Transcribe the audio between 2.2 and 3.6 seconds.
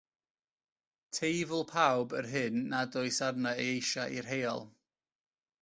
yr hyn nad oes arno